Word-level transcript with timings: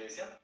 iglesia. 0.00 0.40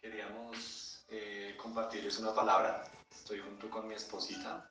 Queríamos 0.00 1.04
eh, 1.08 1.56
compartirles 1.60 2.18
una 2.18 2.32
palabra. 2.32 2.84
Estoy 3.10 3.40
junto 3.40 3.68
con 3.68 3.88
mi 3.88 3.94
esposita. 3.94 4.70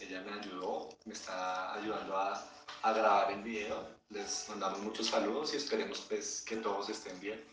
Ella 0.00 0.22
me 0.22 0.32
ayudó, 0.32 0.88
me 1.04 1.12
está 1.12 1.74
ayudando 1.74 2.16
a, 2.16 2.44
a 2.82 2.92
grabar 2.92 3.32
el 3.32 3.42
video. 3.42 3.96
Les 4.08 4.48
mandamos 4.48 4.80
muchos 4.80 5.06
saludos 5.06 5.54
y 5.54 5.58
esperemos 5.58 6.00
pues, 6.08 6.42
que 6.42 6.56
todos 6.56 6.88
estén 6.88 7.20
bien. 7.20 7.44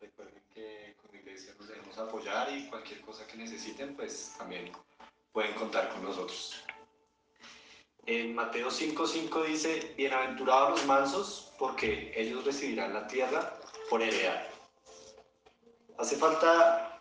Recuerden 0.00 0.42
que 0.52 0.96
con 1.00 1.14
iglesia 1.14 1.54
nos 1.56 1.68
debemos 1.68 1.96
apoyar 1.96 2.50
y 2.52 2.68
cualquier 2.68 3.00
cosa 3.02 3.24
que 3.28 3.36
necesiten, 3.36 3.94
pues 3.94 4.34
también 4.36 4.72
pueden 5.30 5.54
contar 5.54 5.88
con 5.90 6.02
nosotros. 6.02 6.64
En 8.06 8.34
Mateo 8.34 8.70
5:5 8.70 9.46
dice, 9.46 9.94
bienaventurados 9.96 10.70
los 10.70 10.86
mansos, 10.86 11.52
porque 11.58 12.12
ellos 12.16 12.44
recibirán 12.44 12.92
la 12.92 13.06
tierra 13.06 13.56
por 13.88 14.02
heredad. 14.02 14.53
Hace 15.98 16.16
falta 16.16 17.00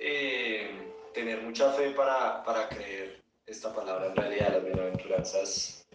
eh, 0.00 0.70
tener 1.12 1.42
mucha 1.42 1.72
fe 1.72 1.90
para, 1.90 2.42
para 2.44 2.68
creer 2.68 3.22
esta 3.46 3.74
palabra 3.74 4.06
en 4.06 4.16
realidad, 4.16 4.52
las 4.52 4.64
bienaventuranzas 4.64 5.86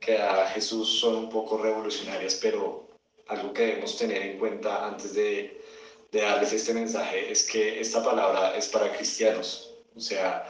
que 0.00 0.14
da 0.14 0.48
Jesús 0.48 1.00
son 1.00 1.16
un 1.16 1.30
poco 1.30 1.58
revolucionarias, 1.58 2.38
pero 2.42 2.88
algo 3.28 3.52
que 3.52 3.66
debemos 3.66 3.96
tener 3.96 4.22
en 4.22 4.38
cuenta 4.38 4.86
antes 4.86 5.14
de, 5.14 5.60
de 6.12 6.20
darles 6.20 6.52
este 6.52 6.74
mensaje 6.74 7.30
es 7.30 7.44
que 7.44 7.80
esta 7.80 8.04
palabra 8.04 8.56
es 8.56 8.68
para 8.68 8.94
cristianos, 8.94 9.74
o 9.96 10.00
sea, 10.00 10.46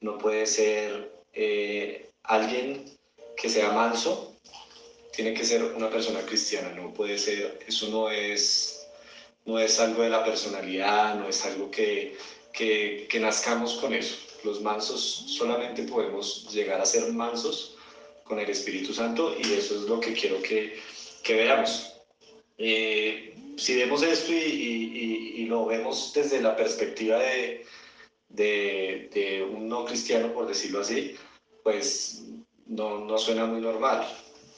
no 0.00 0.18
puede 0.18 0.46
ser 0.46 1.10
eh, 1.32 2.10
alguien 2.24 2.84
que 3.36 3.48
sea 3.48 3.70
manso, 3.70 4.36
tiene 5.12 5.34
que 5.34 5.44
ser 5.44 5.62
una 5.64 5.90
persona 5.90 6.20
cristiana, 6.22 6.70
no 6.70 6.92
puede 6.92 7.18
ser, 7.18 7.58
eso 7.66 7.88
no 7.88 8.10
es, 8.10 8.77
no 9.48 9.58
es 9.58 9.80
algo 9.80 10.02
de 10.02 10.10
la 10.10 10.22
personalidad, 10.26 11.14
no 11.14 11.26
es 11.26 11.42
algo 11.46 11.70
que, 11.70 12.18
que, 12.52 13.18
nazcamos 13.18 13.76
con 13.76 13.94
eso. 13.94 14.18
Los 14.44 14.60
mansos 14.60 15.24
solamente 15.26 15.84
podemos 15.84 16.52
llegar 16.52 16.78
a 16.82 16.84
ser 16.84 17.10
mansos 17.14 17.74
con 18.24 18.38
el 18.38 18.50
Espíritu 18.50 18.92
Santo 18.92 19.34
y 19.38 19.54
eso 19.54 19.76
es 19.76 19.88
lo 19.88 20.00
que 20.00 20.12
quiero 20.12 20.42
que, 20.42 20.78
que 21.22 21.32
veamos. 21.32 21.94
Eh, 22.58 23.34
si 23.56 23.74
vemos 23.76 24.02
esto 24.02 24.32
y, 24.32 25.46
lo 25.48 25.64
vemos 25.64 26.12
desde 26.14 26.42
la 26.42 26.54
perspectiva 26.54 27.18
de, 27.18 27.64
de, 28.28 29.08
de, 29.14 29.42
un 29.42 29.66
no 29.66 29.86
cristiano, 29.86 30.30
por 30.34 30.46
decirlo 30.46 30.80
así, 30.80 31.16
pues 31.64 32.22
no, 32.66 32.98
no 32.98 33.16
suena 33.16 33.46
muy 33.46 33.62
normal. 33.62 34.06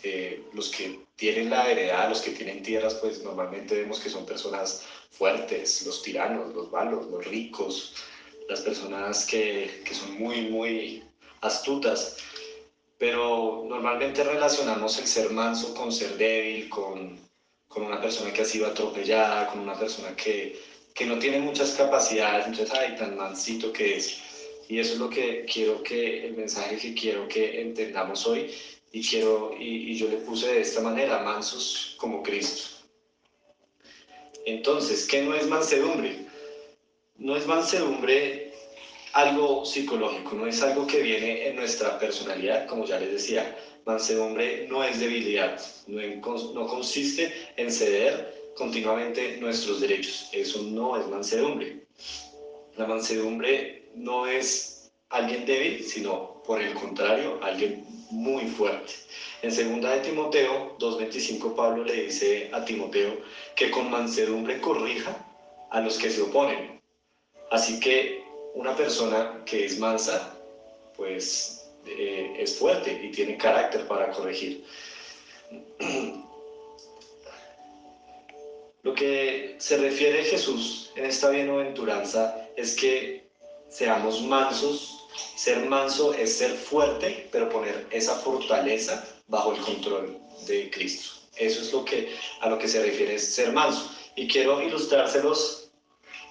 Eh, 0.02 0.42
los 0.52 0.68
que 0.68 0.98
tienen 1.20 1.50
la 1.50 1.70
heredad, 1.70 2.08
los 2.08 2.22
que 2.22 2.30
tienen 2.30 2.62
tierras, 2.62 2.94
pues 2.94 3.22
normalmente 3.22 3.74
vemos 3.74 4.00
que 4.00 4.08
son 4.08 4.24
personas 4.24 4.86
fuertes, 5.10 5.82
los 5.84 6.02
tiranos, 6.02 6.54
los 6.54 6.72
malos, 6.72 7.10
los 7.10 7.26
ricos, 7.26 7.94
las 8.48 8.62
personas 8.62 9.26
que, 9.26 9.82
que 9.84 9.94
son 9.94 10.18
muy, 10.18 10.48
muy 10.48 11.04
astutas. 11.42 12.16
Pero 12.96 13.66
normalmente 13.68 14.24
relacionamos 14.24 14.98
el 14.98 15.06
ser 15.06 15.28
manso 15.30 15.74
con 15.74 15.92
ser 15.92 16.16
débil, 16.16 16.70
con, 16.70 17.20
con 17.68 17.82
una 17.84 18.00
persona 18.00 18.32
que 18.32 18.40
ha 18.40 18.46
sido 18.46 18.66
atropellada, 18.66 19.46
con 19.48 19.58
una 19.60 19.78
persona 19.78 20.16
que, 20.16 20.58
que 20.94 21.04
no 21.04 21.18
tiene 21.18 21.40
muchas 21.40 21.72
capacidades, 21.72 22.46
entonces, 22.46 22.74
ay, 22.74 22.96
tan 22.96 23.18
mansito 23.18 23.70
que 23.74 23.98
es. 23.98 24.22
Y 24.70 24.78
eso 24.78 24.94
es 24.94 24.98
lo 24.98 25.10
que 25.10 25.44
quiero 25.44 25.82
que, 25.82 26.28
el 26.28 26.34
mensaje 26.34 26.78
que 26.78 26.94
quiero 26.94 27.28
que 27.28 27.60
entendamos 27.60 28.26
hoy, 28.26 28.50
y, 28.92 29.06
quiero, 29.06 29.52
y, 29.58 29.94
yo 29.94 30.08
le 30.08 30.18
puse 30.18 30.52
de 30.52 30.60
esta 30.60 30.80
manera, 30.80 31.22
mansos 31.22 31.94
como 31.98 32.22
Cristo. 32.22 32.86
Entonces, 34.46 35.06
¿qué 35.06 35.22
no 35.22 35.34
es 35.34 35.46
mansedumbre? 35.46 36.26
No 37.16 37.36
es 37.36 37.46
mansedumbre 37.46 38.52
algo 39.12 39.64
psicológico, 39.64 40.34
no 40.34 40.46
es 40.46 40.62
algo 40.62 40.86
que 40.86 41.02
viene 41.02 41.48
en 41.48 41.56
nuestra 41.56 41.98
personalidad, 41.98 42.66
como 42.66 42.84
ya 42.84 42.98
les 42.98 43.12
decía. 43.12 43.56
Mansedumbre 43.84 44.66
no 44.68 44.84
es 44.84 45.00
debilidad, 45.00 45.60
no, 45.86 46.00
no 46.54 46.66
consiste 46.66 47.32
en 47.56 47.70
ceder 47.70 48.52
continuamente 48.56 49.36
nuestros 49.38 49.80
derechos. 49.80 50.28
Eso 50.32 50.62
no 50.62 51.00
es 51.00 51.06
mansedumbre. 51.08 51.86
La 52.76 52.86
mansedumbre 52.86 53.90
no 53.94 54.26
es 54.26 54.79
alguien 55.10 55.44
débil, 55.44 55.84
sino 55.84 56.42
por 56.44 56.60
el 56.60 56.74
contrario, 56.74 57.38
alguien 57.42 57.84
muy 58.10 58.46
fuerte. 58.46 58.92
En 59.42 59.52
segunda 59.52 59.90
de 59.90 60.00
Timoteo 60.00 60.76
2.25 60.78 61.54
Pablo 61.54 61.84
le 61.84 62.04
dice 62.04 62.50
a 62.52 62.64
Timoteo 62.64 63.18
que 63.54 63.70
con 63.70 63.90
mansedumbre 63.90 64.60
corrija 64.60 65.16
a 65.70 65.80
los 65.80 65.98
que 65.98 66.10
se 66.10 66.22
oponen. 66.22 66.80
Así 67.50 67.80
que 67.80 68.24
una 68.54 68.74
persona 68.76 69.42
que 69.44 69.64
es 69.64 69.78
mansa, 69.78 70.36
pues 70.96 71.70
eh, 71.86 72.36
es 72.38 72.56
fuerte 72.56 73.00
y 73.02 73.10
tiene 73.10 73.36
carácter 73.36 73.86
para 73.86 74.10
corregir. 74.10 74.64
Lo 78.82 78.94
que 78.94 79.56
se 79.58 79.76
refiere 79.76 80.24
Jesús 80.24 80.90
en 80.96 81.04
esta 81.04 81.28
bienaventuranza 81.30 82.48
es 82.56 82.74
que 82.74 83.28
seamos 83.68 84.22
mansos. 84.22 84.99
Ser 85.36 85.66
manso 85.66 86.12
es 86.14 86.36
ser 86.36 86.52
fuerte, 86.52 87.28
pero 87.32 87.48
poner 87.48 87.86
esa 87.90 88.14
fortaleza 88.16 89.06
bajo 89.28 89.54
el 89.54 89.60
control 89.60 90.18
de 90.46 90.70
Cristo. 90.70 91.20
Eso 91.36 91.62
es 91.62 91.72
lo 91.72 91.84
que, 91.84 92.14
a 92.40 92.48
lo 92.48 92.58
que 92.58 92.68
se 92.68 92.82
refiere 92.82 93.18
ser 93.18 93.52
manso. 93.52 93.90
Y 94.16 94.28
quiero 94.28 94.60
ilustrárselos 94.60 95.70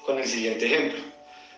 con 0.05 0.19
el 0.19 0.27
siguiente 0.27 0.65
ejemplo. 0.65 0.99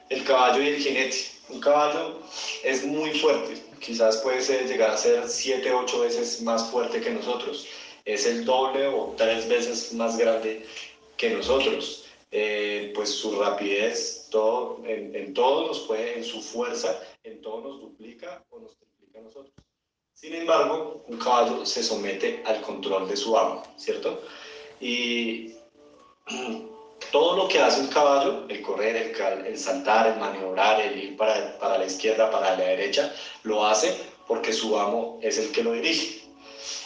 El 0.09 0.23
caballo 0.23 0.61
y 0.61 0.67
el 0.67 0.77
jinete. 0.77 1.17
Un 1.49 1.59
caballo 1.59 2.21
es 2.63 2.85
muy 2.85 3.11
fuerte, 3.19 3.61
quizás 3.81 4.17
puede 4.17 4.41
ser, 4.41 4.67
llegar 4.67 4.91
a 4.91 4.97
ser 4.97 5.27
7, 5.27 5.69
8 5.73 5.99
veces 5.99 6.41
más 6.41 6.69
fuerte 6.71 7.01
que 7.01 7.09
nosotros. 7.09 7.67
Es 8.05 8.25
el 8.25 8.45
doble 8.45 8.87
o 8.87 9.13
tres 9.17 9.49
veces 9.49 9.91
más 9.93 10.17
grande 10.17 10.65
que 11.17 11.31
nosotros. 11.31 12.05
Eh, 12.31 12.93
pues 12.95 13.09
su 13.09 13.37
rapidez 13.37 14.27
todo, 14.31 14.81
en, 14.85 15.13
en 15.13 15.33
todo 15.33 15.67
nos 15.67 15.79
puede, 15.81 16.17
en 16.17 16.23
su 16.23 16.41
fuerza, 16.41 16.97
en 17.23 17.41
todo 17.41 17.61
nos 17.61 17.81
duplica 17.81 18.43
o 18.49 18.59
nos 18.59 18.77
triplica 18.77 19.19
a 19.19 19.23
nosotros. 19.23 19.53
Sin 20.13 20.33
embargo, 20.35 21.03
un 21.07 21.17
caballo 21.17 21.65
se 21.65 21.83
somete 21.83 22.43
al 22.45 22.61
control 22.61 23.07
de 23.07 23.17
su 23.17 23.37
amo, 23.37 23.63
¿cierto? 23.77 24.21
Y 24.79 25.53
todo 27.11 27.35
lo 27.35 27.47
que 27.47 27.59
hace 27.59 27.81
un 27.81 27.87
caballo, 27.87 28.45
el 28.47 28.61
correr, 28.61 29.15
el, 29.45 29.57
saltar, 29.57 30.07
el 30.07 30.19
maniobrar, 30.19 30.81
el 30.81 31.03
ir 31.03 31.17
para, 31.17 31.57
para, 31.59 31.77
la 31.77 31.85
izquierda, 31.85 32.29
para 32.29 32.57
la 32.57 32.63
derecha, 32.63 33.13
lo 33.43 33.65
hace 33.65 33.95
porque 34.27 34.53
su 34.53 34.77
amo 34.79 35.19
es 35.21 35.37
el 35.37 35.51
que 35.51 35.63
lo 35.63 35.73
dirige. 35.73 36.21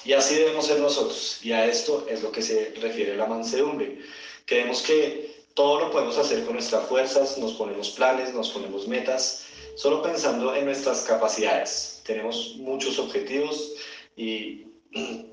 Y 0.03 0.13
así 0.13 0.35
debemos 0.35 0.67
ser 0.67 0.79
nosotros. 0.79 1.39
Y 1.43 1.51
a 1.51 1.65
esto 1.65 2.05
es 2.07 2.21
lo 2.23 2.31
que 2.31 2.41
se 2.41 2.73
refiere 2.79 3.15
la 3.17 3.25
mansedumbre. 3.25 3.99
Creemos 4.45 4.81
que 4.81 5.35
todo 5.55 5.79
lo 5.79 5.91
podemos 5.91 6.17
hacer 6.17 6.43
con 6.43 6.53
nuestras 6.53 6.87
fuerzas, 6.87 7.37
nos 7.37 7.53
ponemos 7.53 7.91
planes, 7.91 8.33
nos 8.33 8.49
ponemos 8.49 8.87
metas, 8.87 9.45
solo 9.75 10.01
pensando 10.01 10.55
en 10.55 10.65
nuestras 10.65 11.01
capacidades. 11.03 12.01
Tenemos 12.05 12.55
muchos 12.57 12.97
objetivos 12.99 13.73
y 14.15 14.65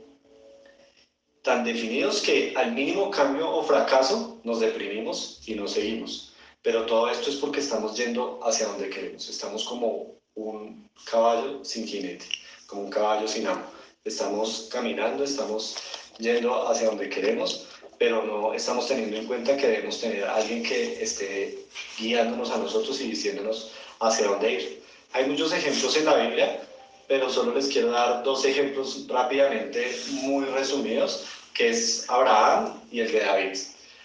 tan 1.42 1.64
definidos 1.64 2.20
que 2.20 2.54
al 2.56 2.72
mínimo 2.72 3.10
cambio 3.10 3.50
o 3.50 3.62
fracaso 3.62 4.40
nos 4.44 4.60
deprimimos 4.60 5.40
y 5.46 5.54
nos 5.54 5.72
seguimos. 5.72 6.32
Pero 6.62 6.86
todo 6.86 7.10
esto 7.10 7.30
es 7.30 7.36
porque 7.36 7.60
estamos 7.60 7.96
yendo 7.96 8.38
hacia 8.44 8.68
donde 8.68 8.88
queremos. 8.88 9.28
Estamos 9.28 9.64
como 9.64 10.14
un 10.34 10.88
caballo 11.10 11.64
sin 11.64 11.86
jinete, 11.86 12.26
como 12.66 12.82
un 12.82 12.90
caballo 12.90 13.26
sin 13.26 13.46
amo. 13.46 13.64
Estamos 14.04 14.68
caminando, 14.70 15.24
estamos 15.24 15.76
yendo 16.18 16.68
hacia 16.68 16.88
donde 16.88 17.08
queremos, 17.08 17.66
pero 17.98 18.24
no 18.24 18.54
estamos 18.54 18.86
teniendo 18.86 19.16
en 19.16 19.26
cuenta 19.26 19.56
que 19.56 19.66
debemos 19.66 20.00
tener 20.00 20.24
alguien 20.24 20.62
que 20.62 21.02
esté 21.02 21.66
guiándonos 21.98 22.50
a 22.50 22.58
nosotros 22.58 23.00
y 23.00 23.10
diciéndonos 23.10 23.72
hacia 24.02 24.28
dónde 24.28 24.52
ir. 24.52 24.82
Hay 25.12 25.26
muchos 25.26 25.52
ejemplos 25.52 25.96
en 25.96 26.04
la 26.06 26.16
Biblia, 26.16 26.60
pero 27.06 27.28
solo 27.30 27.54
les 27.54 27.68
quiero 27.68 27.90
dar 27.90 28.22
dos 28.22 28.44
ejemplos 28.44 29.06
rápidamente, 29.08 29.94
muy 30.22 30.44
resumidos, 30.46 31.26
que 31.54 31.70
es 31.70 32.08
Abraham 32.08 32.80
y 32.90 33.00
el 33.00 33.12
de 33.12 33.20
David. 33.20 33.58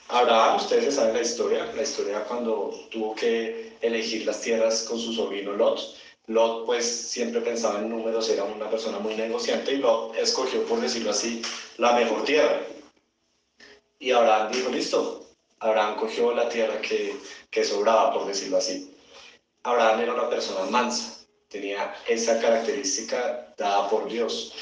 Abraham, 0.10 0.58
ustedes 0.58 0.96
saben 0.96 1.16
la 1.16 1.22
historia, 1.22 1.72
la 1.76 1.84
historia 1.84 2.24
cuando 2.26 2.74
tuvo 2.92 3.16
que 3.16 3.74
elegir 3.82 4.26
las 4.26 4.42
tierras 4.42 4.84
con 4.84 5.00
su 5.00 5.14
sobrino 5.14 5.54
Lot. 5.54 5.96
Lot 6.28 6.66
pues 6.66 6.86
siempre 6.86 7.42
pensaba 7.42 7.80
en 7.80 7.90
números, 7.90 8.30
era 8.30 8.44
una 8.44 8.70
persona 8.70 9.00
muy 9.00 9.16
negociante 9.16 9.74
y 9.74 9.78
Lot 9.78 10.16
escogió, 10.18 10.64
por 10.66 10.82
decirlo 10.82 11.12
así, 11.12 11.42
la 11.78 11.94
mejor 11.94 12.24
tierra. 12.26 12.62
Y 14.00 14.12
Abraham 14.12 14.52
dijo, 14.52 14.70
listo, 14.70 15.26
Abraham 15.60 15.96
cogió 15.98 16.34
la 16.34 16.50
tierra 16.50 16.80
que, 16.82 17.16
que 17.50 17.64
sobraba, 17.64 18.14
por 18.14 18.28
decirlo 18.28 18.58
así. 18.58 18.97
Abraham 19.68 20.00
era 20.00 20.14
una 20.14 20.30
persona 20.30 20.72
mansa, 20.72 21.26
tenía 21.50 21.94
esa 22.08 22.40
característica 22.40 23.54
dada 23.58 23.90
por 23.90 24.08
Dios. 24.08 24.56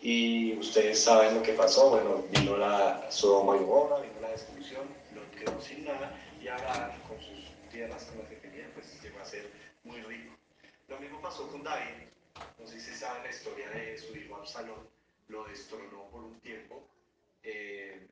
Y 0.00 0.56
ustedes 0.56 1.02
saben 1.02 1.34
lo 1.34 1.42
que 1.42 1.54
pasó, 1.54 1.90
bueno, 1.90 2.24
vino 2.30 2.56
la 2.56 3.10
Sodoma 3.10 3.56
y 3.56 3.64
Gomorra, 3.64 3.98
vino 3.98 4.20
la 4.20 4.30
destrucción, 4.30 4.86
Lot 5.14 5.34
quedó 5.34 5.60
sin 5.60 5.84
nada 5.84 6.16
y 6.40 6.46
Abraham 6.46 6.92
con 7.08 7.20
sus 7.20 7.50
tierras, 7.72 8.04
con 8.04 8.18
lo 8.18 8.28
que 8.28 8.36
tenía, 8.36 8.70
pues 8.72 9.02
llegó 9.02 9.18
a 9.18 9.24
ser 9.24 9.50
muy 9.82 10.00
rico. 10.02 10.36
Lo 10.86 11.00
mismo 11.00 11.20
pasó 11.20 11.48
con 11.48 11.64
David. 11.64 12.06
No 12.56 12.64
sé 12.64 12.78
si 12.78 12.94
saben 12.94 13.24
la 13.24 13.30
historia 13.30 13.68
de 13.70 13.98
su 13.98 14.16
hijo 14.16 14.36
Absalón. 14.36 14.88
Lo 15.26 15.42
destronó 15.44 16.08
por 16.12 16.22
un 16.22 16.38
tiempo. 16.38 16.86
Eh, 17.42 18.06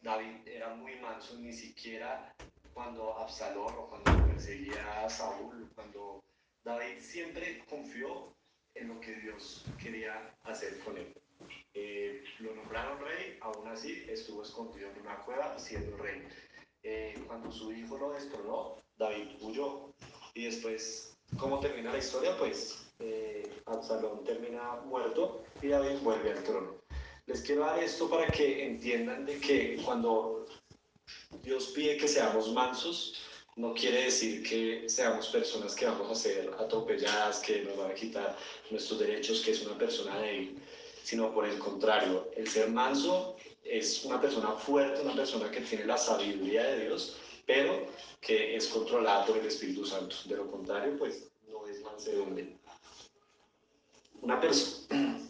David 0.00 0.48
era 0.48 0.74
muy 0.74 0.96
manso, 0.96 1.36
ni 1.36 1.52
siquiera 1.52 2.34
cuando 2.74 3.16
Absalón 3.18 3.74
o 3.78 3.88
cuando 3.88 4.26
perseguía 4.26 5.04
a 5.04 5.10
Saúl, 5.10 5.70
cuando 5.74 6.22
David 6.64 6.98
siempre 7.00 7.64
confió 7.68 8.34
en 8.74 8.88
lo 8.88 9.00
que 9.00 9.14
Dios 9.16 9.64
quería 9.82 10.34
hacer 10.44 10.78
con 10.80 10.96
él. 10.96 11.14
Eh, 11.74 12.22
lo 12.38 12.54
nombraron 12.54 13.00
rey, 13.00 13.38
aún 13.40 13.66
así 13.68 14.04
estuvo 14.08 14.42
escondido 14.42 14.90
en 14.90 15.00
una 15.00 15.16
cueva 15.20 15.58
siendo 15.58 15.96
rey. 15.96 16.22
Eh, 16.82 17.22
cuando 17.26 17.50
su 17.50 17.72
hijo 17.72 17.98
lo 17.98 18.12
destronó, 18.12 18.76
David 18.96 19.28
huyó. 19.40 19.92
Y 20.34 20.46
después, 20.46 21.16
¿cómo 21.38 21.60
termina 21.60 21.92
la 21.92 21.98
historia? 21.98 22.36
Pues 22.38 22.92
eh, 22.98 23.60
Absalón 23.66 24.24
termina 24.24 24.76
muerto 24.86 25.44
y 25.60 25.68
David 25.68 25.98
vuelve 26.02 26.32
al 26.32 26.42
trono. 26.44 26.74
Les 27.26 27.42
quiero 27.42 27.62
dar 27.62 27.78
esto 27.78 28.10
para 28.10 28.26
que 28.26 28.66
entiendan 28.66 29.24
de 29.24 29.38
que 29.38 29.80
cuando 29.84 30.41
Dios 31.42 31.72
pide 31.74 31.96
que 31.96 32.08
seamos 32.08 32.52
mansos, 32.52 33.14
no 33.56 33.74
quiere 33.74 34.04
decir 34.04 34.42
que 34.48 34.88
seamos 34.88 35.28
personas 35.28 35.74
que 35.74 35.86
vamos 35.86 36.10
a 36.10 36.14
ser 36.14 36.50
atropelladas, 36.58 37.40
que 37.40 37.62
nos 37.62 37.76
van 37.76 37.90
a 37.90 37.94
quitar 37.94 38.36
nuestros 38.70 38.98
derechos, 38.98 39.40
que 39.40 39.52
es 39.52 39.62
una 39.62 39.76
persona 39.76 40.18
débil 40.20 40.62
sino 41.02 41.32
por 41.32 41.46
el 41.46 41.58
contrario, 41.58 42.30
el 42.36 42.48
ser 42.48 42.70
manso 42.70 43.36
es 43.64 44.04
una 44.04 44.20
persona 44.20 44.52
fuerte, 44.52 45.02
una 45.02 45.14
persona 45.14 45.50
que 45.50 45.60
tiene 45.60 45.86
la 45.86 45.98
sabiduría 45.98 46.64
de 46.64 46.86
Dios, 46.86 47.16
pero 47.46 47.86
que 48.20 48.56
es 48.56 48.68
controlada 48.68 49.26
por 49.26 49.36
el 49.36 49.46
Espíritu 49.46 49.84
Santo. 49.84 50.16
De 50.26 50.36
lo 50.36 50.50
contrario, 50.50 50.96
pues 50.98 51.28
no 51.48 51.66
es 51.66 51.80
mansedumbre. 51.82 52.56
Una 54.20 54.40
persona. 54.40 55.18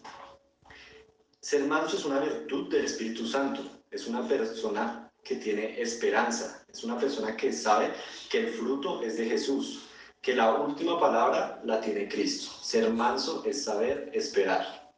Ser 1.41 1.65
manso 1.65 1.97
es 1.97 2.05
una 2.05 2.21
virtud 2.21 2.71
del 2.71 2.85
Espíritu 2.85 3.27
Santo. 3.27 3.63
Es 3.91 4.07
una 4.07 4.27
persona 4.29 5.12
que 5.25 5.37
tiene 5.37 5.81
esperanza. 5.81 6.65
Es 6.73 6.85
una 6.85 6.99
persona 6.99 7.37
que 7.37 7.53
sabe 7.53 7.93
que 8.31 8.39
el 8.39 8.49
fruto 8.55 9.03
es 9.03 9.17
de 9.17 9.27
Jesús, 9.27 9.89
que 10.21 10.35
la 10.35 10.55
última 10.55 10.99
palabra 10.99 11.61
la 11.65 11.81
tiene 11.81 12.09
Cristo. 12.09 12.51
Ser 12.63 12.91
manso 12.91 13.43
es 13.45 13.65
saber 13.65 14.11
esperar. 14.13 14.91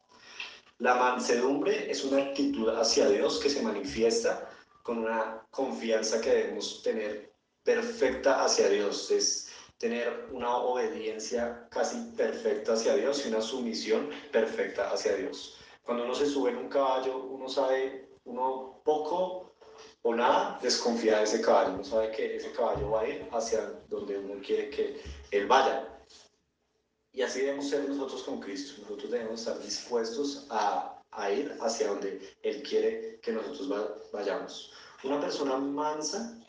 La 0.79 0.95
mansedumbre 0.95 1.89
es 1.89 2.03
una 2.03 2.21
actitud 2.21 2.69
hacia 2.69 3.07
Dios 3.09 3.39
que 3.39 3.49
se 3.49 3.61
manifiesta 3.61 4.49
con 4.83 4.99
una 4.99 5.41
confianza 5.51 6.19
que 6.21 6.29
debemos 6.29 6.83
tener 6.83 7.31
perfecta 7.63 8.43
hacia 8.43 8.69
Dios. 8.69 9.09
Es 9.09 9.49
tener 9.77 10.27
una 10.31 10.57
obediencia 10.57 11.67
casi 11.71 11.97
perfecta 12.15 12.73
hacia 12.73 12.95
Dios 12.95 13.25
y 13.25 13.29
una 13.29 13.41
sumisión 13.41 14.09
perfecta 14.31 14.91
hacia 14.91 15.15
Dios. 15.15 15.57
Cuando 15.83 16.03
uno 16.03 16.15
se 16.15 16.25
sube 16.25 16.51
en 16.51 16.57
un 16.57 16.69
caballo, 16.69 17.17
uno 17.17 17.47
sabe, 17.47 18.09
uno 18.25 18.81
poco 18.83 19.54
o 20.07 20.13
nada 20.13 20.59
desconfía 20.61 21.17
de 21.17 21.23
ese 21.23 21.41
caballo. 21.41 21.73
Uno 21.73 21.83
sabe 21.83 22.11
que 22.11 22.35
ese 22.35 22.51
caballo 22.51 22.91
va 22.91 23.01
a 23.01 23.07
ir 23.09 23.27
hacia 23.31 23.73
donde 23.89 24.19
uno 24.19 24.39
quiere 24.45 24.69
que 24.69 25.01
él 25.31 25.47
vaya. 25.47 25.89
Y 27.11 27.23
así 27.23 27.39
debemos 27.39 27.69
ser 27.69 27.89
nosotros 27.89 28.21
con 28.21 28.39
Cristo. 28.39 28.83
Nosotros 28.83 29.09
debemos 29.09 29.39
estar 29.39 29.59
dispuestos 29.59 30.45
a, 30.51 31.01
a 31.09 31.31
ir 31.31 31.57
hacia 31.59 31.87
donde 31.87 32.21
Él 32.43 32.61
quiere 32.61 33.19
que 33.23 33.31
nosotros 33.31 34.11
vayamos. 34.11 34.71
Una 35.03 35.19
persona 35.19 35.57
mansa, 35.57 36.39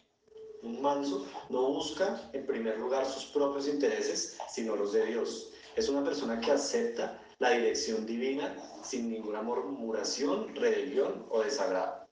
un 0.62 0.82
manso, 0.82 1.26
no 1.48 1.62
busca 1.72 2.28
en 2.34 2.44
primer 2.44 2.78
lugar 2.78 3.06
sus 3.06 3.24
propios 3.26 3.68
intereses, 3.68 4.36
sino 4.52 4.76
los 4.76 4.92
de 4.92 5.06
Dios. 5.06 5.52
Es 5.76 5.88
una 5.88 6.04
persona 6.04 6.40
que 6.40 6.50
acepta 6.50 7.22
la 7.38 7.50
dirección 7.50 8.04
divina 8.04 8.54
sin 8.82 9.10
ninguna 9.10 9.40
murmuración, 9.40 10.54
rebelión 10.54 11.24
o 11.30 11.40
desagrado. 11.42 12.05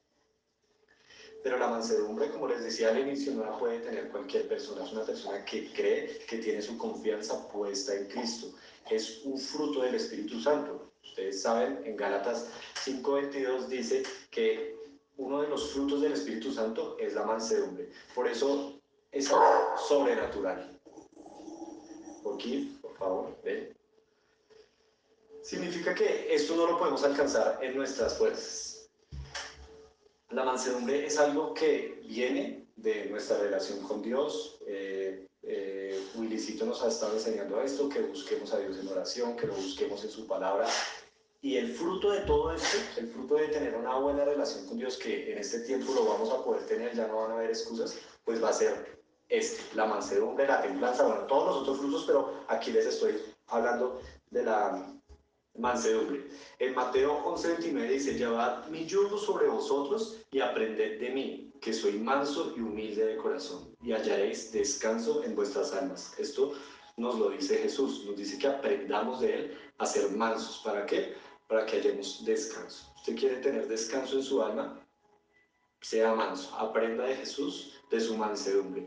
Pero 1.44 1.58
la 1.58 1.68
mansedumbre, 1.68 2.30
como 2.30 2.48
les 2.48 2.64
decía 2.64 2.88
al 2.88 2.98
inicio, 2.98 3.34
no 3.34 3.44
la 3.44 3.58
puede 3.58 3.80
tener 3.80 4.08
cualquier 4.08 4.48
persona. 4.48 4.82
Es 4.82 4.92
una 4.92 5.04
persona 5.04 5.44
que 5.44 5.70
cree 5.74 6.20
que 6.26 6.38
tiene 6.38 6.62
su 6.62 6.78
confianza 6.78 7.46
puesta 7.48 7.94
en 7.94 8.06
Cristo. 8.06 8.46
Es 8.90 9.20
un 9.24 9.38
fruto 9.38 9.82
del 9.82 9.94
Espíritu 9.94 10.40
Santo. 10.40 10.90
Ustedes 11.04 11.42
saben, 11.42 11.82
en 11.84 11.98
Gálatas 11.98 12.46
5:22 12.82 13.68
dice 13.68 14.04
que 14.30 14.74
uno 15.18 15.42
de 15.42 15.48
los 15.48 15.70
frutos 15.74 16.00
del 16.00 16.12
Espíritu 16.12 16.50
Santo 16.50 16.96
es 16.98 17.12
la 17.12 17.24
mansedumbre. 17.24 17.90
Por 18.14 18.26
eso 18.26 18.80
es 19.12 19.30
sobrenatural. 19.86 20.80
Aquí, 22.34 22.78
por 22.80 22.96
favor, 22.96 23.36
ven. 23.44 23.76
Significa 25.42 25.94
que 25.94 26.34
esto 26.34 26.56
no 26.56 26.66
lo 26.66 26.78
podemos 26.78 27.04
alcanzar 27.04 27.58
en 27.62 27.76
nuestras 27.76 28.16
fuerzas 28.16 28.73
la 30.30 30.44
mansedumbre 30.44 31.06
es 31.06 31.18
algo 31.18 31.54
que 31.54 32.02
viene 32.06 32.66
de 32.76 33.06
nuestra 33.06 33.38
relación 33.38 33.80
con 33.80 34.02
Dios. 34.02 34.58
Eh, 34.66 35.26
eh, 35.42 36.00
nos 36.64 36.82
ha 36.82 36.88
estado 36.88 37.14
enseñando 37.14 37.60
esto, 37.60 37.88
que 37.88 38.00
busquemos 38.00 38.52
a 38.52 38.58
Dios 38.58 38.78
en 38.78 38.88
oración, 38.88 39.36
que 39.36 39.46
lo 39.46 39.54
busquemos 39.54 40.02
en 40.04 40.10
su 40.10 40.26
palabra. 40.26 40.66
Y 41.42 41.56
el 41.56 41.72
fruto 41.74 42.10
de 42.10 42.20
todo 42.20 42.54
esto, 42.54 42.78
el 42.96 43.08
fruto 43.08 43.34
de 43.34 43.48
tener 43.48 43.74
una 43.74 43.98
buena 43.98 44.24
relación 44.24 44.66
con 44.66 44.78
Dios, 44.78 44.96
que 44.96 45.32
en 45.32 45.38
este 45.38 45.60
tiempo 45.60 45.92
lo 45.92 46.06
vamos 46.06 46.30
a 46.30 46.42
poder 46.42 46.66
tener, 46.66 46.94
ya 46.94 47.06
no 47.06 47.16
van 47.16 47.32
a 47.32 47.34
haber 47.34 47.50
excusas, 47.50 47.98
pues 48.24 48.42
va 48.42 48.48
a 48.48 48.54
ser 48.54 48.98
este, 49.28 49.62
la 49.76 49.84
mansedumbre, 49.84 50.46
la 50.46 50.62
templanza, 50.62 51.06
bueno, 51.06 51.26
todos 51.26 51.46
los 51.46 51.56
otros 51.58 51.78
frutos, 51.78 52.04
pero 52.06 52.44
aquí 52.48 52.72
les 52.72 52.86
estoy 52.86 53.20
hablando 53.48 54.00
de 54.30 54.42
la 54.42 54.93
mansedumbre. 55.58 56.28
En 56.58 56.74
Mateo 56.74 57.22
11:29 57.24 57.88
dice, 57.88 58.14
llevad 58.14 58.68
mi 58.68 58.86
yugo 58.86 59.18
sobre 59.18 59.48
vosotros 59.48 60.18
y 60.30 60.40
aprended 60.40 61.00
de 61.00 61.10
mí, 61.10 61.52
que 61.60 61.72
soy 61.72 61.94
manso 61.94 62.54
y 62.56 62.60
humilde 62.60 63.04
de 63.04 63.16
corazón, 63.16 63.74
y 63.82 63.92
hallaréis 63.92 64.52
descanso 64.52 65.22
en 65.24 65.34
vuestras 65.34 65.72
almas. 65.72 66.14
Esto 66.18 66.52
nos 66.96 67.18
lo 67.18 67.30
dice 67.30 67.58
Jesús, 67.58 68.04
nos 68.04 68.16
dice 68.16 68.38
que 68.38 68.48
aprendamos 68.48 69.20
de 69.20 69.34
Él 69.34 69.58
a 69.78 69.86
ser 69.86 70.10
mansos. 70.10 70.60
¿Para 70.64 70.86
qué? 70.86 71.14
Para 71.48 71.66
que 71.66 71.76
hayamos 71.76 72.24
descanso. 72.24 72.92
¿Usted 72.96 73.16
quiere 73.16 73.36
tener 73.36 73.68
descanso 73.68 74.16
en 74.16 74.22
su 74.22 74.42
alma? 74.42 74.80
Sea 75.80 76.14
manso, 76.14 76.54
aprenda 76.56 77.04
de 77.04 77.16
Jesús, 77.16 77.74
de 77.90 78.00
su 78.00 78.16
mansedumbre. 78.16 78.86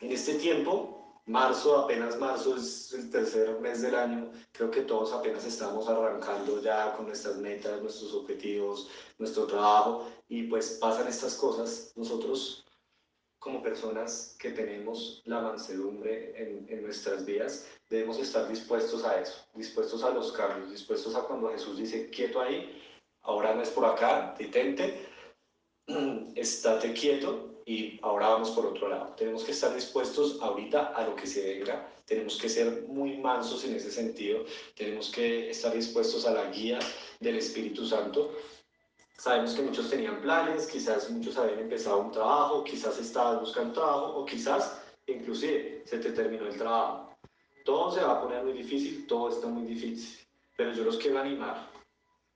En 0.00 0.12
este 0.12 0.34
tiempo 0.34 1.01
marzo, 1.26 1.78
apenas 1.78 2.18
marzo 2.18 2.56
es 2.56 2.92
el 2.92 3.10
tercer 3.10 3.60
mes 3.60 3.82
del 3.82 3.94
año, 3.94 4.30
creo 4.52 4.70
que 4.70 4.82
todos 4.82 5.12
apenas 5.12 5.44
estamos 5.44 5.88
arrancando 5.88 6.60
ya 6.60 6.96
con 6.96 7.06
nuestras 7.06 7.36
metas, 7.36 7.80
nuestros 7.80 8.12
objetivos, 8.14 8.90
nuestro 9.18 9.46
trabajo 9.46 10.08
y 10.28 10.44
pues 10.44 10.78
pasan 10.80 11.08
estas 11.08 11.34
cosas. 11.34 11.92
Nosotros 11.96 12.64
como 13.38 13.60
personas 13.60 14.36
que 14.38 14.52
tenemos 14.52 15.20
la 15.24 15.40
mansedumbre 15.40 16.32
en, 16.40 16.64
en 16.68 16.82
nuestras 16.84 17.24
vidas, 17.24 17.66
debemos 17.88 18.18
estar 18.18 18.48
dispuestos 18.48 19.04
a 19.04 19.20
eso, 19.20 19.44
dispuestos 19.54 20.04
a 20.04 20.10
los 20.10 20.30
cambios, 20.30 20.70
dispuestos 20.70 21.16
a 21.16 21.22
cuando 21.22 21.50
Jesús 21.50 21.76
dice, 21.76 22.08
quieto 22.10 22.40
ahí, 22.40 22.80
ahora 23.22 23.52
no 23.54 23.62
es 23.62 23.70
por 23.70 23.84
acá, 23.84 24.36
detente, 24.38 25.08
estate 26.36 26.92
quieto 26.92 27.51
y 27.66 27.98
ahora 28.02 28.28
vamos 28.28 28.50
por 28.50 28.66
otro 28.66 28.88
lado. 28.88 29.14
Tenemos 29.16 29.44
que 29.44 29.52
estar 29.52 29.74
dispuestos 29.74 30.38
ahorita 30.40 30.88
a 30.94 31.06
lo 31.06 31.16
que 31.16 31.26
se 31.26 31.42
venga, 31.42 31.88
tenemos 32.06 32.36
que 32.36 32.48
ser 32.48 32.84
muy 32.88 33.18
mansos 33.18 33.64
en 33.64 33.74
ese 33.74 33.90
sentido, 33.90 34.44
tenemos 34.76 35.10
que 35.10 35.50
estar 35.50 35.72
dispuestos 35.72 36.26
a 36.26 36.32
la 36.32 36.50
guía 36.50 36.78
del 37.20 37.36
Espíritu 37.36 37.86
Santo. 37.86 38.32
Sabemos 39.16 39.54
que 39.54 39.62
muchos 39.62 39.88
tenían 39.88 40.20
planes, 40.20 40.66
quizás 40.66 41.08
muchos 41.10 41.36
habían 41.36 41.60
empezado 41.60 42.00
un 42.00 42.10
trabajo, 42.10 42.64
quizás 42.64 42.98
estabas 42.98 43.40
buscando 43.40 43.72
trabajo 43.72 44.18
o 44.18 44.26
quizás 44.26 44.82
inclusive 45.06 45.82
se 45.86 45.98
te 45.98 46.12
terminó 46.12 46.46
el 46.46 46.56
trabajo. 46.56 47.16
Todo 47.64 47.92
se 47.92 48.02
va 48.02 48.14
a 48.14 48.20
poner 48.20 48.42
muy 48.42 48.54
difícil, 48.54 49.06
todo 49.06 49.28
está 49.28 49.46
muy 49.46 49.64
difícil, 49.64 50.18
pero 50.56 50.72
yo 50.72 50.82
los 50.82 50.96
quiero 50.96 51.20
animar. 51.20 51.70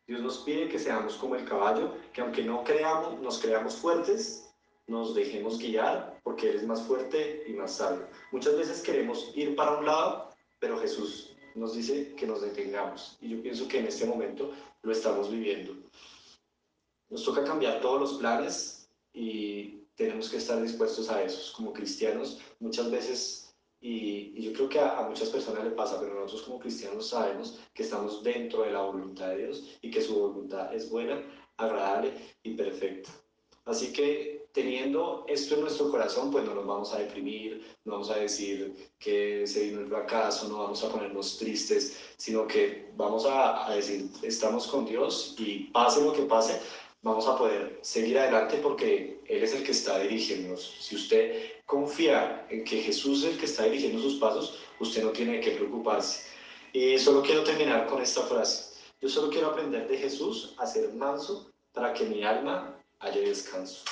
Dios 0.07 0.21
nos 0.21 0.39
pide 0.39 0.69
que 0.69 0.79
seamos 0.79 1.17
como 1.17 1.35
el 1.35 1.45
caballo, 1.45 1.95
que 2.13 2.21
aunque 2.21 2.45
no 2.45 2.63
creamos, 2.63 3.21
nos 3.21 3.41
creamos 3.41 3.75
fuertes, 3.75 4.46
nos 4.87 5.15
dejemos 5.15 5.59
guiar 5.59 6.21
porque 6.23 6.51
Él 6.51 6.57
es 6.57 6.67
más 6.67 6.83
fuerte 6.83 7.45
y 7.47 7.53
más 7.53 7.77
sabio. 7.77 8.07
Muchas 8.33 8.57
veces 8.57 8.83
queremos 8.83 9.33
ir 9.35 9.57
para 9.57 9.79
un 9.79 9.87
lado, 9.87 10.31
pero 10.59 10.79
Jesús 10.79 11.37
nos 11.55 11.75
dice 11.75 12.15
que 12.15 12.27
nos 12.27 12.43
detengamos. 12.43 13.17
Y 13.21 13.31
yo 13.31 13.43
pienso 13.43 13.67
que 13.67 13.79
en 13.79 13.87
este 13.87 14.07
momento 14.07 14.53
lo 14.83 14.93
estamos 14.93 15.31
viviendo. 15.31 15.75
Nos 17.09 17.25
toca 17.25 17.45
cambiar 17.45 17.81
todos 17.81 18.01
los 18.01 18.15
planes 18.15 18.89
y 19.13 19.83
tenemos 19.97 20.29
que 20.29 20.37
estar 20.37 20.61
dispuestos 20.63 21.11
a 21.11 21.23
eso. 21.23 21.53
Como 21.57 21.73
cristianos, 21.73 22.41
muchas 22.61 22.91
veces, 22.91 23.55
y, 23.81 24.41
yo 24.41 24.53
creo 24.53 24.69
que 24.69 24.79
a, 24.79 24.99
a, 24.99 25.09
muchas 25.09 25.31
personas 25.31 25.65
le 25.65 25.71
pasa, 25.71 25.99
pero 25.99 26.15
nosotros 26.15 26.43
como 26.43 26.59
cristianos 26.59 27.09
sabemos 27.09 27.59
que 27.75 27.83
estamos 27.83 28.23
dentro 28.23 28.63
de 28.63 28.73
la 28.73 28.83
voluntad 28.83 29.29
de 29.29 29.39
Dios 29.39 29.79
y 29.81 29.91
que 29.91 30.03
su 30.03 30.15
voluntad 30.19 30.75
es 30.75 30.91
buena, 30.91 31.23
agradable 31.57 32.13
y 32.43 32.55
perfecta. 32.55 33.11
Así 33.65 33.93
que 33.93 34.36
teniendo 34.57 35.27
esto 35.29 35.55
en 35.55 35.61
nuestro 35.61 35.91
corazón, 35.91 36.31
pues 36.31 36.43
no 36.47 36.55
nos 36.55 36.67
vamos 36.67 36.95
a 36.95 36.99
deprimir, 36.99 37.63
no 37.85 37.93
vamos 37.93 38.09
a 38.11 38.17
decir 38.17 38.75
que 38.99 39.47
se 39.47 39.65
vino 39.65 39.81
el 39.83 39.89
fracaso, 39.89 40.49
no 40.49 40.61
vamos 40.61 40.83
a 40.83 40.89
ponernos 40.89 41.37
tristes, 41.37 41.99
sino 42.17 42.47
que 42.47 42.91
vamos 42.97 43.27
a, 43.29 43.71
decir, 43.75 44.09
estamos 44.23 44.67
con 44.67 44.87
Dios 44.87 45.35
y 45.37 45.65
pase 45.75 46.03
lo 46.03 46.15
que 46.15 46.23
pase, 46.23 46.59
vamos 47.03 47.29
a 47.29 47.37
poder 47.37 47.79
seguir 47.83 48.19
adelante 48.19 48.57
porque 48.63 49.21
Él 49.27 49.43
es 49.43 49.53
el 49.55 49.63
que 49.63 49.73
está 49.73 49.99
dirigiéndonos. 49.99 50.75
Si 50.81 50.97
usted 50.97 51.53
confía 51.67 52.47
en 52.49 52.65
que 52.65 52.81
Jesús 52.81 53.25
es 53.25 53.35
el 53.35 53.39
que 53.39 53.45
está 53.45 53.65
dirigiendo 53.65 54.01
sus 54.01 54.15
pasos, 54.15 54.59
usted 54.81 55.05
no 55.05 55.11
tiene 55.11 55.39
que 55.41 55.51
preocuparse. 55.51 56.23
Y 56.73 56.99
solo 56.99 57.21
quiero 57.21 57.45
terminar 57.45 57.87
con 57.89 58.01
esta 58.01 58.23
frase. 58.23 58.75
Yo 59.03 59.11
solo 59.11 59.29
quiero 59.29 59.49
aprender 59.49 59.87
de 59.87 59.99
Jesús 59.99 60.55
a 60.57 60.67
ser 60.67 60.95
manso 60.95 61.53
para 61.75 61.93
que 61.93 62.07
mi 62.07 62.25
alma 62.25 62.83
haya 63.01 63.21
descanso. 63.21 63.85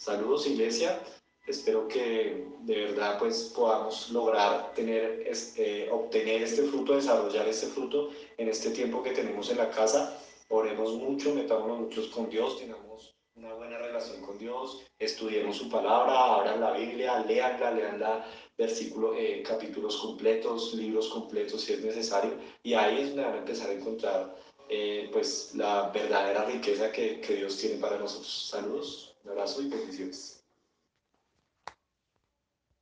Saludos 0.00 0.46
iglesia. 0.46 0.98
Espero 1.46 1.86
que 1.86 2.46
de 2.60 2.84
verdad 2.86 3.18
pues 3.18 3.52
podamos 3.54 4.08
lograr 4.10 4.72
tener 4.72 5.24
este, 5.26 5.90
obtener 5.90 6.42
este 6.42 6.62
fruto, 6.62 6.94
desarrollar 6.94 7.46
este 7.46 7.66
fruto 7.66 8.08
en 8.38 8.48
este 8.48 8.70
tiempo 8.70 9.02
que 9.02 9.10
tenemos 9.10 9.50
en 9.50 9.58
la 9.58 9.68
casa. 9.68 10.18
Oremos 10.48 10.94
mucho, 10.94 11.34
metámonos 11.34 11.80
muchos 11.80 12.06
con 12.06 12.30
Dios, 12.30 12.58
tengamos 12.58 13.14
una 13.34 13.52
buena 13.52 13.76
relación 13.76 14.22
con 14.22 14.38
Dios, 14.38 14.86
estudiemos 14.98 15.58
su 15.58 15.68
palabra, 15.68 16.36
abran 16.36 16.62
la 16.62 16.72
Biblia, 16.72 17.22
leanla, 17.28 17.70
leanla 17.70 18.26
versículos, 18.56 19.16
eh, 19.18 19.42
capítulos 19.46 19.98
completos, 19.98 20.72
libros 20.72 21.08
completos 21.08 21.60
si 21.60 21.74
es 21.74 21.84
necesario, 21.84 22.38
y 22.62 22.72
ahí 22.72 23.00
es 23.00 23.08
donde 23.08 23.24
van 23.24 23.34
a 23.34 23.38
empezar 23.38 23.68
a 23.68 23.74
encontrar 23.74 24.34
eh, 24.70 25.10
pues 25.12 25.54
la 25.54 25.90
verdadera 25.90 26.46
riqueza 26.46 26.90
que, 26.90 27.20
que 27.20 27.36
Dios 27.36 27.58
tiene 27.58 27.76
para 27.76 27.98
nosotros. 27.98 28.48
Saludos, 28.50 29.09
un 29.24 29.30
abrazo 29.30 29.62
y 29.62 29.68
bendiciones. 29.68 30.39